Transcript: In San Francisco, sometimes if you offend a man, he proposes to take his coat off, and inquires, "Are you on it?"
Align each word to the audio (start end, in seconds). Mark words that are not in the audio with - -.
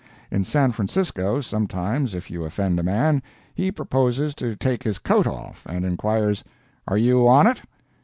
In 0.31 0.43
San 0.43 0.71
Francisco, 0.71 1.41
sometimes 1.41 2.15
if 2.15 2.31
you 2.31 2.43
offend 2.43 2.79
a 2.79 2.83
man, 2.83 3.21
he 3.53 3.71
proposes 3.71 4.33
to 4.33 4.55
take 4.55 4.81
his 4.81 4.97
coat 4.97 5.27
off, 5.27 5.61
and 5.67 5.85
inquires, 5.85 6.43
"Are 6.87 6.97
you 6.97 7.27
on 7.27 7.45
it?" 7.45 7.61